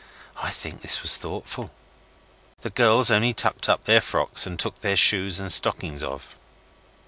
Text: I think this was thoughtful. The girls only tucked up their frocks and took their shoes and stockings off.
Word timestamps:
I 0.37 0.49
think 0.49 0.81
this 0.81 1.03
was 1.03 1.15
thoughtful. 1.17 1.69
The 2.61 2.71
girls 2.71 3.11
only 3.11 3.33
tucked 3.35 3.69
up 3.69 3.85
their 3.85 4.01
frocks 4.01 4.47
and 4.47 4.57
took 4.57 4.81
their 4.81 4.97
shoes 4.97 5.39
and 5.39 5.51
stockings 5.51 6.01
off. 6.01 6.35